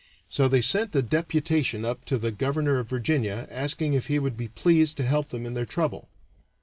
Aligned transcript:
So 0.29 0.47
they 0.47 0.63
sent 0.63 0.95
a 0.95 1.03
deputation 1.03 1.85
up 1.85 2.05
to 2.05 2.17
the 2.17 2.31
Governor 2.31 2.79
of 2.79 2.89
Virginia 2.89 3.47
asking 3.51 3.93
if 3.93 4.07
he 4.07 4.17
would 4.17 4.35
be 4.35 4.47
pleased 4.47 4.97
to 4.97 5.03
help 5.03 5.29
them 5.29 5.45
in 5.45 5.53
their 5.53 5.63
trouble. 5.67 6.09